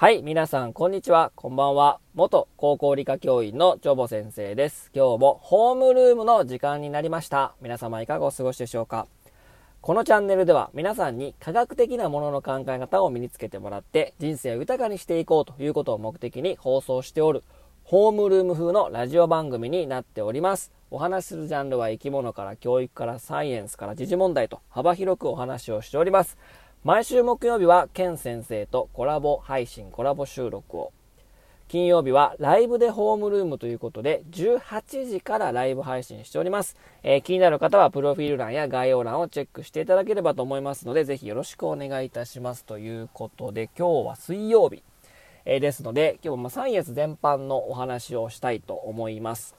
[0.00, 1.30] はい、皆さん、こんにちは。
[1.34, 2.00] こんばんは。
[2.14, 4.90] 元高校理科教員のチョボ先生です。
[4.94, 7.52] 今日もホームルームの時間になりました。
[7.60, 9.06] 皆様いかがお過ごしでしょうか？
[9.82, 17.44] このチャンネルでは皆さんに科学的なものの考え方を身につけてもらって人生を豊かにしていこうということを目的に放送しておる
[17.84, 20.72] ホームルーム風のラジオ番組になっております。
[20.90, 26.38] お話しするジャンルは生き物から教育からサイエンスから時事問題と幅広くお話をしております。
[26.82, 30.94] 毎週木曜日はケン先生とコラボ配信、コラボ収録を。
[31.68, 36.78] 金曜日はライブでホームルームということで、18時からライブ配信しております。
[37.02, 42.64] えー、気になる方はプロフィール欄や概要欄をチェックしていただければと思いますので、ぜひよろしくお願いいたします。
[42.64, 44.82] ということで、今日は水曜日、
[45.44, 49.54] えー、ですので、今日もサイエンス全般のお話をしたいと思います。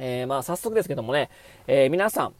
[0.00, 1.30] えー、まあ早速ですけどもね、
[1.68, 2.34] え皆さん、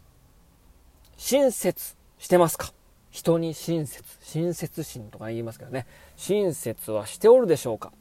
[1.16, 2.72] 親切してますか？
[3.12, 7.92] 人に親切、親切心とか言いますけどね、親切はしておるでしょうか。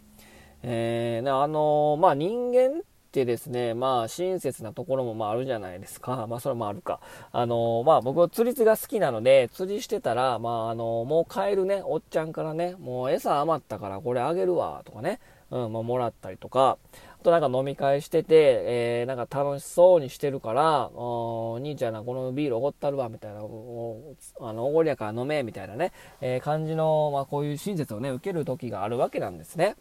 [0.64, 2.82] えー、あのー、まあ、人間
[3.12, 6.26] てですね、まあ、親切なところもまああるじゃないですか。
[6.28, 7.00] まあ、それもあるか。
[7.32, 15.20] あの、まあ、僕は釣りが好きなので、釣りしてたら、まあ、あのもう帰るね、おっちゃんからね、もう餌余ったからこれあげるわ、とかね、
[15.52, 16.78] うん、まあ、もらったりとか、
[17.20, 29.76] あとなんか飲み会してて、えー、なんか楽しそうにしてるから、お兄ちゃんな、このビールおごったるわ、みたいな、おあの、おごりやから飲め、みたいなね、えー、感じの、まあ、こういう親切をね、受ける時があるわけなんですね。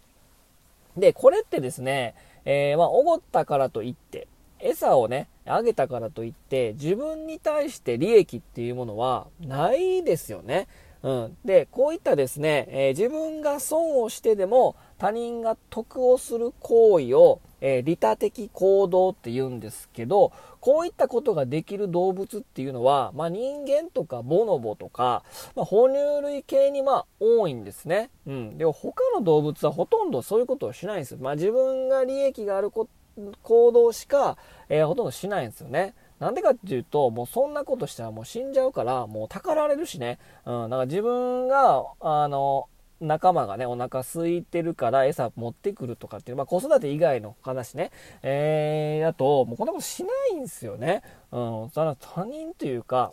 [0.97, 10.69] で、これってですね、えー、まあ、おごったからといって、餌をね、あげたからといって、自分に対して利益っていうものはないですよね。
[11.03, 11.37] うん。
[11.45, 25.23] で、こういったですね、えー、自分が損をしてでも他人が得をする行為を、えー、利他的行動って言うんですけど、こういったことができる動物っていうのは、まあ、人間とかボノボとか、
[25.55, 28.11] まあ、哺乳類系にまあ多いんですね。
[28.27, 28.59] うん。
[28.59, 31.19] で他の動物はほとんどそういうことをしないんですよ。
[31.21, 34.37] まあ、自分が利益がある行動しか、
[34.69, 35.95] えー、ほとんどしないんですよね。
[36.19, 40.19] なんでかっていうと、もうそんなことしたらもう死んじゃうから、もうたかられるしね。
[40.45, 42.69] うん、だから自分が、あの、
[43.01, 47.91] 仲間がね、お腹空いてるから餌持ってくるとかっていう、まあ子育て以外の話ね、
[48.23, 51.03] えー、だと、もうこんなことしないんですよね。
[51.33, 53.13] うん、それは他人というか、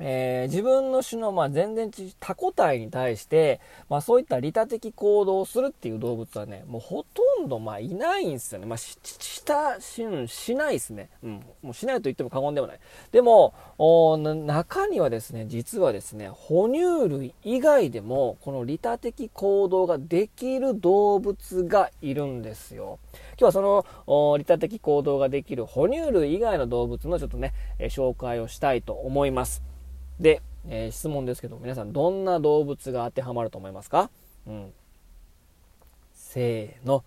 [0.00, 8.66] えー、自分の種の、まあ、全然他個体に対して、まあ、そういった利他的行動をするっていう動物はね、もうほとんど、まあ、いないんですよね。
[8.66, 11.10] まあ、し、したし、しないですね。
[11.22, 11.44] うん。
[11.62, 12.80] もうしないと言っても過言ではない。
[13.12, 13.54] でも、
[14.46, 22.98] 中にはですね、実はですね、哺乳類以外でも、この利他的行動ができる動物がいるんですよ。
[23.38, 29.69] 今日はその、利他的行動ができる哺乳類以外の動物のちょっとね、え紹介をしたいと思います。
[30.20, 34.10] で、えー、質問ですけど、皆さんどんな動物が当てはまると思いますか？
[34.46, 34.72] うん。
[36.12, 37.02] せーの。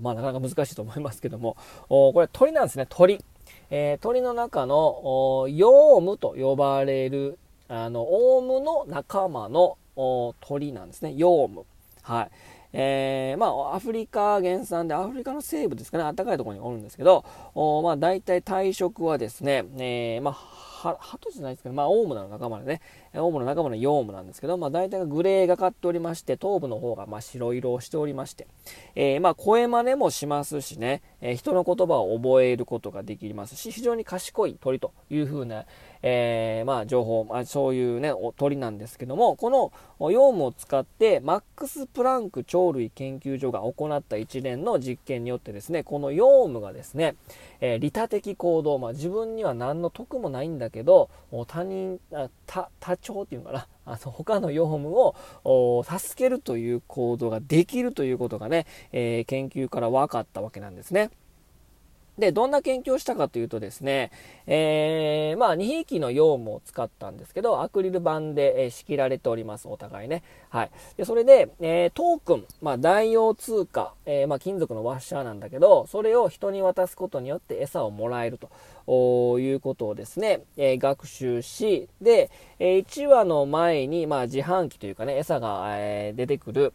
[0.00, 1.56] まあなかなか難しいと思いますけども、
[1.88, 3.24] おこれ鳥なんですね、鳥。
[3.70, 9.76] えー、鳥の中のヨウムと呼ばれる、あの、オウムの仲間の
[10.40, 11.66] 鳥なんですね、ヨウム。
[12.02, 12.30] はい。
[12.72, 17.24] えー、まあ、アフリカ原産で、アフリカの西部ですかね、暖かいところにおるんですけど、
[17.54, 20.34] おまあ、大体体色はですね、えー、まあ、
[20.80, 22.80] は、鳩じゃないですけど、まあ、オウムの仲間でね、
[23.14, 28.46] オウムの仲間のヨウムなんですけど、まあ、大体がグレーがかっておりまして、頭部の方が、まあ、白色をしておりまして、
[28.94, 35.66] えー、まあ、声真似もしますしね、えー、人の言葉を覚えることができますし、非常に賢い鳥というふうな、
[36.02, 39.72] えー、まあ、情報、まあ、そういうね、鳥なんですけども、この
[40.10, 47.16] ヨウムを使って、マックス・プランク鳥類研究所が行った一連の実験によってですね、このヨウムがですね、
[47.60, 51.10] えー、利他的行動、まあ、自分には何の得もないんだけど、
[51.46, 52.00] 他人、
[52.46, 61.10] 他、他長っていうのかな、あの他のヨウムを助けるという行動ができるということがね、えー、研究から分かったわけなんですね。
[62.20, 64.10] で、どんな研究をしたかというとですね、
[64.46, 70.22] えー、まあ、2匹のヨウムを使ったんですけど、アクリル板で、え、仕切られております、お互いね。
[70.50, 70.70] はい。
[70.96, 86.72] で、それで、えー、トークン、まあ、代用通貨、えー、まあ、金属のワッシャーなんだけど、それを人に渡すことによって餌をもらえるということをですね、え、学習し、で、え、1話の前に、まあ、自販機というかね、餌が、えー、出てくる、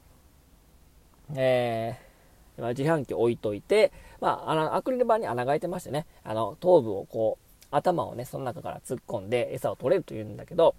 [1.36, 2.05] えー、
[2.62, 3.92] ま自販機置いといて、
[4.22, 10.75] まあ、の、アクリル板に穴が開いてましてね、あの、頭部をこう、頭をね、その中から突っ込んで餌を取れるというんだけど、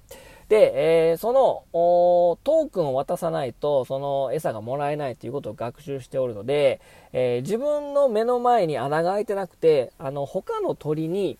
[0.48, 6.80] で、えー、その、トークンを渡さないと、その餌がもらえないということを学習しておるので、
[7.12, 11.38] えー、自分の目の前に穴が開いてなくて、あの、他の鳥に、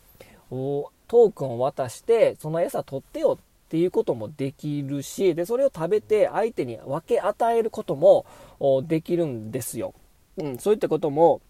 [0.51, 8.27] トークンを渡して、その餌取ってよっていうこともできるし、で、それを食べて相手に分け与えることも
[8.85, 9.95] できるんですよ。
[10.39, 11.41] うん、そういったことも、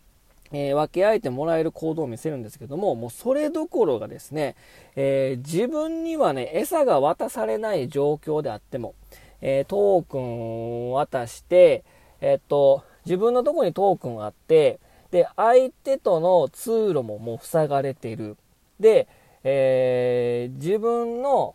[0.53, 4.55] えー、分け合えてもらえる行動を見せるんですけども、もうそれどころがですね、
[4.95, 8.95] えー、自分にはね、餌が渡されない状況であっても、
[9.41, 11.85] えー、トークンを渡して、
[12.21, 14.79] えっと、自分のとこにトークンがあって、
[15.11, 18.37] で、相手との通路ももう塞がれている。
[18.81, 19.09] で、
[19.45, 21.55] え自分の、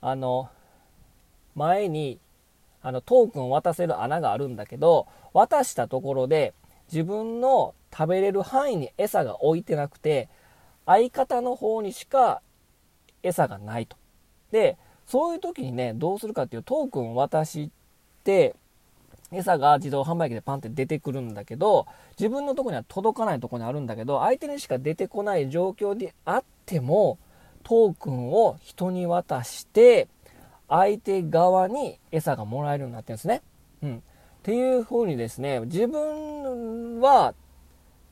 [0.00, 0.50] あの、
[1.54, 2.18] 前に、
[2.82, 6.52] あの、トークンを渡せる穴があるんだけど、渡したところで、
[6.92, 10.28] 自分の食べれる範囲に餌が置いてなくて、
[10.86, 12.42] 相方の方にしか
[13.22, 13.96] 餌がないと。
[14.50, 14.76] で、
[15.06, 17.70] そういう時にね、どうするかっていうトークンを渡し
[18.24, 18.54] て、
[19.32, 21.86] 餌が自動販売機でパンって出てくるんだけど、
[22.18, 27.18] 自分のとこには届かないとこにあるんだけど、相手にしか出てこない状況であっても、
[27.62, 30.08] トークンを人に渡して、
[30.68, 33.42] 相手側に餌がもらえるようになってるんですね。
[33.82, 34.02] うん。
[34.44, 37.32] っていう風にですね、自分は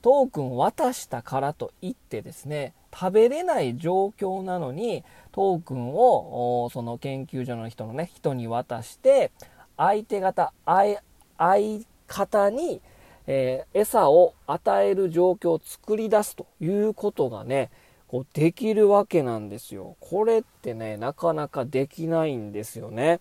[0.01, 9.31] トークン渡したからといってですね、食べれない状況なのに、トークンを、その研究所の人のね、人に渡して、
[9.77, 11.01] 相手方、相
[12.07, 12.81] 方に、
[13.27, 17.71] えー、餌を与える状況を作り出すということがね、
[18.09, 19.97] こうできるわけなんですよ。
[20.01, 23.21] これってね、なかなかできないんですよね。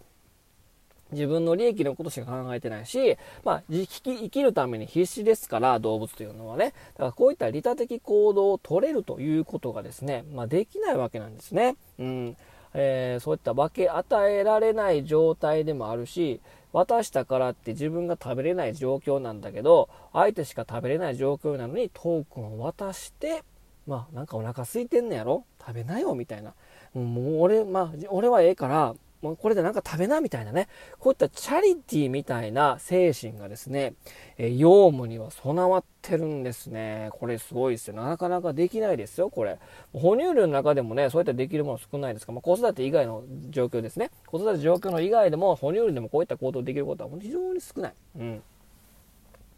[1.12, 6.74] 自分の利益のことしか考えてないし、まあ、生き生きるために必死ですから、動物というのはね。
[6.94, 11.76] だからこういった利他的行動を取れるということがですね、まあ、できないわけなんですね。
[12.00, 12.38] うん。
[12.74, 16.40] えー、そういった分け与えられない状態でもあるし、
[16.72, 23.44] 渡したからって自分が食べれない状況なんだけど、相手しか食べれない状況なのにトークンを渡して、
[23.86, 25.44] まあなんかお腹空いてんねやろ？
[25.60, 26.54] 食べなよみたいな。
[26.94, 30.68] もう俺、まあ俺はええから、もうこれでなんか食べなみたいなね、
[31.00, 33.94] こういったチャリティーみたいな精神がですね、
[34.38, 37.10] えー、養務には備わってるんですね。
[37.14, 37.96] これすごいですよ。
[37.96, 39.60] なかなかできないですよ、これ。
[39.94, 44.10] 哺乳類の中でもね、そういったできるもの少ないですから、まあ、子育て以外の状況ですね。
[44.26, 47.94] 子育て状況の以外でも、哺乳類でもこういった行動できることは非常に少ない。
[48.20, 48.44] うん。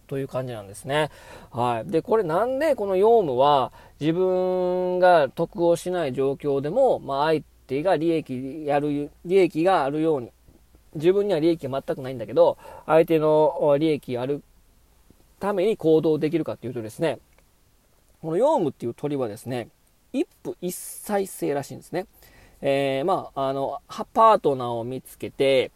[0.07, 1.09] という感じなんですね。
[1.51, 1.89] はい。
[1.89, 7.43] で、これなんでこの用務は自分が得をしない状況でも、まあ相
[7.73, 10.31] 手が利益やる、利益があるように、
[10.95, 14.43] 自分には利益が全くないんだけど、相手の利益ある
[15.39, 17.19] ために行動できるかっていうとですね、
[18.21, 19.69] このヨウムっていう鳥はですね、
[20.13, 22.05] 一夫一妻制らしいんですね。
[22.61, 23.81] えー、まあ、あの、
[24.13, 25.71] パートナーを見つけて、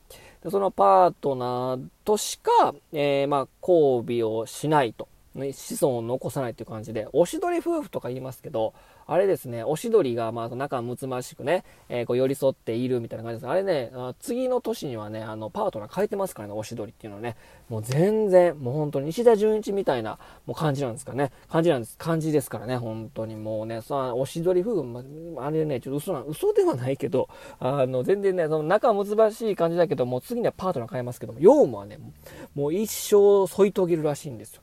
[0.49, 5.09] そのパートナーとしか、えー、まあ、交尾をしないと。
[5.37, 8.73] 子孫を残さないっていう感じで、おしどり夫婦とか言いますけど、
[9.05, 13.49] あれですね、おしどりが、まあ、仲睦ましくね、えー、こう寄り添っているみたいな感じです。
[13.49, 17.37] あれね、次の年にはね、あの、パートナー変えてますからね、おしどりっていうのはね、
[17.69, 21.31] もう全然、もう本当に石田純一みたいな、もう感じなんですかね。
[21.49, 21.97] 感じなんです。
[21.97, 25.03] 感じですからね、本当にもうね、さおしどり夫婦、ま
[25.45, 27.29] あれね、ちょっと嘘な、嘘ではないけど、
[27.59, 31.97] あの、全然ね、その仲睦しい感じだけど、もう次にはパートナー変えますけども、ヨウムはね、
[32.55, 34.61] もう一生添い遂げるらしいんですよ。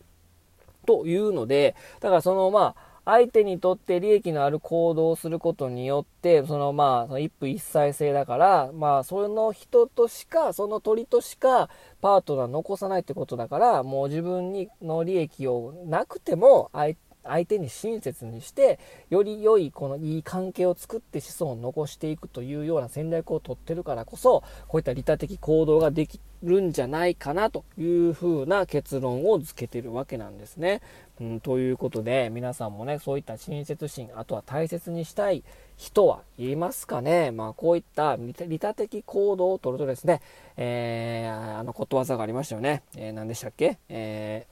[0.84, 11.68] というので、だからそのまあ、相手にとって利益のある行動をすることによって、そのまあ、その一夫一妻制だから、まあ、その人としか、その鳥としか、
[12.00, 18.78] パートナー残さないってことだから、もう自分にの利益をなくても、相相手に親切にして、
[19.10, 30.82] より良い、このいい関係を作って子孫を残していくというような戦略をとってるからこそ、こういった利他的行動ができるんじゃないかなというふうな結論を付けてるわけなんですね。
[31.20, 35.44] うん、ということで、皆さんもね、そういった親切心、あとは大切にしたい
[35.76, 37.30] 人はいますかね。
[37.30, 40.20] まあ、こういった利他的行動をとるとですね、
[40.56, 42.82] えー、あのことわざがありましたよね。
[42.96, 43.78] えー、何でしたっけ？
[43.88, 44.46] え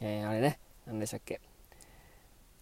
[0.00, 0.58] ー、えー、あれね。
[0.86, 1.40] 何でしたっけ？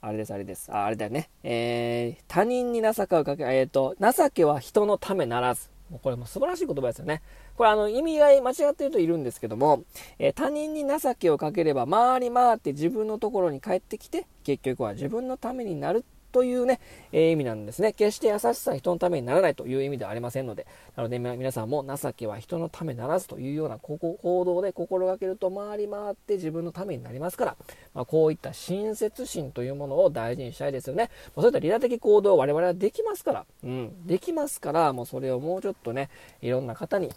[0.03, 0.73] あれです、あれです。
[0.73, 1.29] あ、あれだよね。
[1.43, 5.69] えー、他人に情けをかけ、えっ、ー、と、情けは人のためならず。
[5.91, 7.21] もうこれも素晴らしい言葉ですよね。
[7.57, 9.83] これあの意味合い間違ってるといるんですけども、
[10.19, 16.81] えー、他人に情けをかければ回り回って自分のところに帰ってきて、結局は自分のためになるというね、
[17.13, 17.93] えー、意味なんですね。
[17.93, 23.99] 決して優しさは人のためにならないという意味ではありませんので、なので皆さんも情けは人のためならずというような行
[24.45, 27.57] 動で心がけると回り回って自分のためになりますから、
[27.95, 31.11] まあ、こういった親切心というものを大事にしたいですよね。
[31.35, 36.11] そういった利他的行動を我々はできますから、うん、できますから、もうそれをもうちょっとね、
[36.41, 37.11] いろんな方に、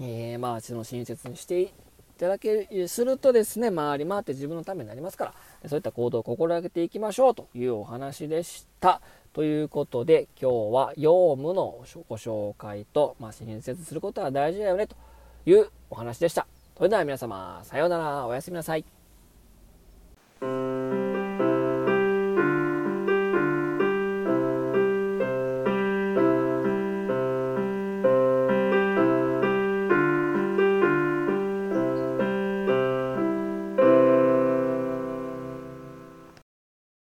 [0.00, 1.72] えー、まあ、その親切にして
[2.18, 9.00] ただけするとですね、回り回って自分のためになりますから、そういった行動を心がけていきましょうというお話でした。
[9.32, 14.96] ということで、今日は用務のご紹介と、まあ、親切することは大事だよねと
[15.46, 16.46] いうお話でした。
[16.76, 19.01] それでは皆様、さようなら、おやすみなさい。